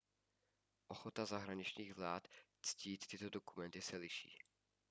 [0.87, 2.27] ochota zahraničních vlád
[2.61, 4.37] ctít tyto dokumenty se liší